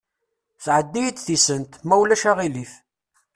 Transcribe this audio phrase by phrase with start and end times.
[0.63, 2.71] Sɛeddi-yi-d tisent, ma ulac aɣilif?